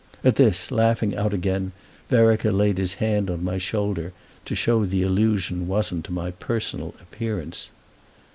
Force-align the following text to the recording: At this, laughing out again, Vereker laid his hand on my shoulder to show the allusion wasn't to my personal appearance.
At 0.23 0.35
this, 0.35 0.71
laughing 0.71 1.15
out 1.15 1.31
again, 1.31 1.73
Vereker 2.09 2.51
laid 2.51 2.79
his 2.79 2.95
hand 2.95 3.29
on 3.29 3.43
my 3.43 3.59
shoulder 3.59 4.13
to 4.45 4.55
show 4.55 4.83
the 4.83 5.03
allusion 5.03 5.67
wasn't 5.67 6.05
to 6.05 6.11
my 6.11 6.31
personal 6.31 6.95
appearance. 6.99 7.69